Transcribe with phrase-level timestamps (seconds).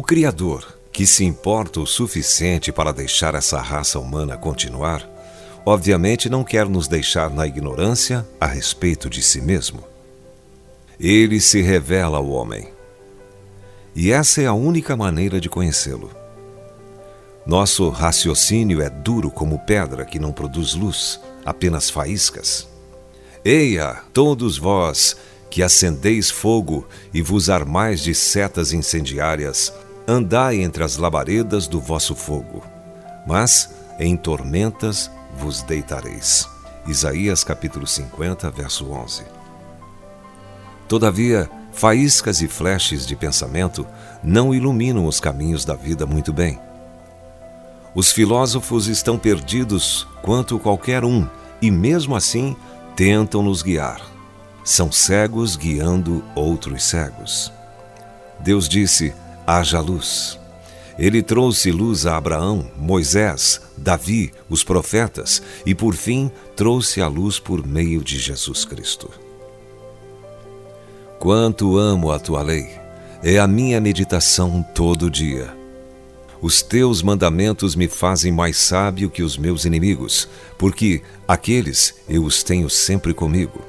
[0.00, 5.06] Criador, que se importa o suficiente para deixar essa raça humana continuar,
[5.66, 9.84] obviamente não quer nos deixar na ignorância a respeito de si mesmo.
[10.98, 12.68] Ele se revela ao homem.
[13.94, 16.10] E essa é a única maneira de conhecê-lo.
[17.44, 22.68] Nosso raciocínio é duro como pedra que não produz luz, apenas faíscas.
[23.44, 25.16] Eia, todos vós
[25.50, 29.72] que acendeis fogo e vos armais de setas incendiárias,
[30.12, 32.62] andai entre as labaredas do vosso fogo,
[33.26, 36.46] mas em tormentas vos deitareis.
[36.86, 39.22] Isaías capítulo 50, verso 11.
[40.86, 43.86] Todavia, faíscas e flashes de pensamento
[44.22, 46.60] não iluminam os caminhos da vida muito bem.
[47.94, 51.26] Os filósofos estão perdidos quanto qualquer um
[51.60, 52.54] e, mesmo assim,
[52.94, 54.02] tentam nos guiar.
[54.64, 57.52] São cegos guiando outros cegos.
[58.40, 59.14] Deus disse:
[59.46, 60.38] haja luz.
[60.98, 67.38] Ele trouxe luz a Abraão, Moisés, Davi, os profetas e, por fim, trouxe a luz
[67.38, 69.10] por meio de Jesus Cristo.
[71.18, 72.82] Quanto amo a tua lei!
[73.24, 75.56] É a minha meditação todo dia.
[76.40, 82.42] Os teus mandamentos me fazem mais sábio que os meus inimigos, porque aqueles eu os
[82.42, 83.62] tenho sempre comigo.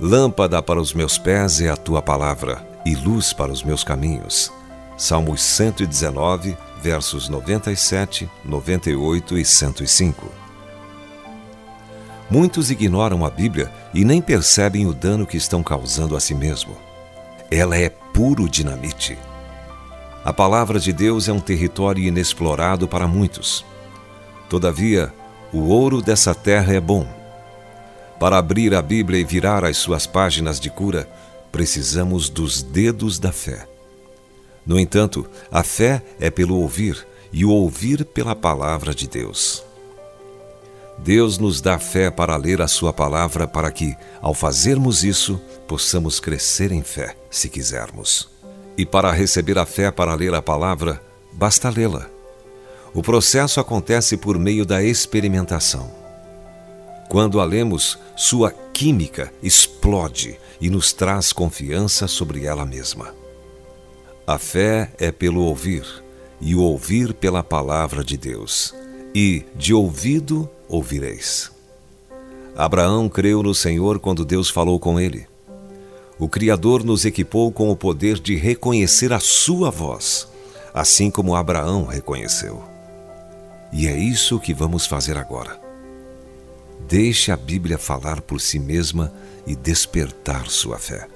[0.00, 4.50] Lâmpada para os meus pés é a tua palavra, e luz para os meus caminhos.
[4.98, 10.28] Salmos 119, versos 97, 98 e 105.
[12.28, 16.76] Muitos ignoram a Bíblia e nem percebem o dano que estão causando a si mesmo.
[17.48, 19.16] Ela é puro dinamite.
[20.24, 23.64] A palavra de Deus é um território inexplorado para muitos.
[24.48, 25.14] Todavia,
[25.52, 27.06] o ouro dessa terra é bom.
[28.18, 31.08] Para abrir a Bíblia e virar as suas páginas de cura,
[31.52, 33.67] precisamos dos dedos da fé.
[34.68, 39.64] No entanto, a fé é pelo ouvir e o ouvir pela palavra de Deus.
[40.98, 46.20] Deus nos dá fé para ler a Sua palavra para que, ao fazermos isso, possamos
[46.20, 48.28] crescer em fé, se quisermos.
[48.76, 51.02] E para receber a fé para ler a palavra,
[51.32, 52.06] basta lê-la.
[52.92, 55.90] O processo acontece por meio da experimentação.
[57.08, 63.14] Quando a lemos, sua química explode e nos traz confiança sobre ela mesma.
[64.28, 65.84] A fé é pelo ouvir,
[66.40, 68.74] e o ouvir pela palavra de Deus.
[69.14, 71.50] E de ouvido ouvireis.
[72.54, 75.26] Abraão creu no Senhor quando Deus falou com ele
[76.18, 80.26] o Criador nos equipou com o poder de reconhecer a sua voz,
[80.74, 82.62] assim como Abraão reconheceu.
[83.72, 85.60] E é isso que vamos fazer agora.
[86.88, 89.12] Deixe a Bíblia falar por si mesma
[89.46, 91.06] e despertar sua fé.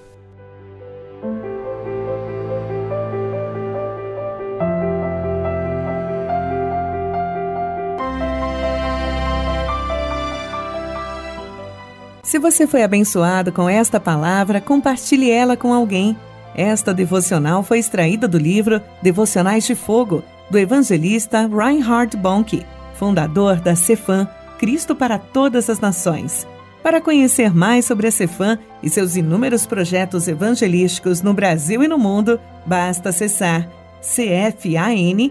[12.33, 16.17] Se você foi abençoado com esta palavra, compartilhe ela com alguém.
[16.55, 23.77] Esta devocional foi extraída do livro Devocionais de Fogo, do evangelista Reinhard Bonk, fundador da
[23.77, 24.27] Cefam,
[24.59, 26.49] Cristo para Todas as Nações.
[26.83, 31.99] Para conhecer mais sobre a Cefam e seus inúmeros projetos evangelísticos no Brasil e no
[31.99, 33.69] mundo, basta acessar
[34.01, 35.23] cfan.org.br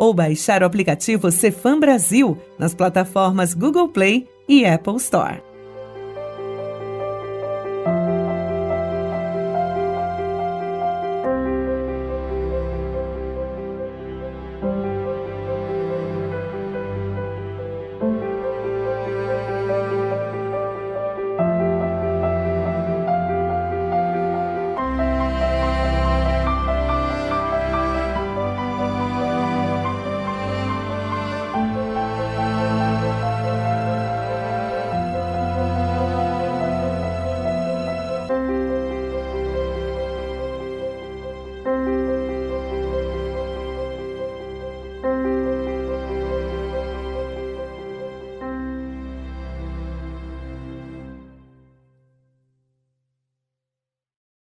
[0.00, 5.49] ou baixar o aplicativo Cefam Brasil nas plataformas Google Play e Apple Store.